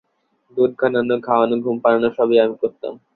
দুধ 0.57 0.71
ঘানানো, 0.79 1.15
খাওয়ানো, 1.21 1.55
ঘুম 1.63 1.75
পড়ানো-সবই 1.79 2.37
আমি 2.39 2.55
করতাম। 2.61 2.93